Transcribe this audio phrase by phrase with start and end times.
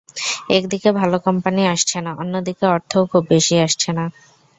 [0.49, 4.05] একদিকে ভালো কোম্পানি আসছে না, অন্যদিকে অর্থও খুব বেশি আসছে না।